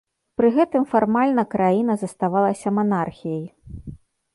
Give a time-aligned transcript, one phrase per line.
[0.39, 3.43] Пры гэтым фармальна краіна заставалася манархіяй.